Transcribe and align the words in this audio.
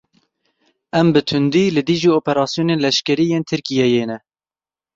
Em 0.99 1.07
bi 1.13 1.21
tundî 1.29 1.63
li 1.75 1.81
dijî 1.89 2.09
operasyonên 2.19 2.79
leşkerî 2.85 3.25
yên 3.33 3.43
Tirkiyeyê 3.49 4.03
ne. 4.09 4.17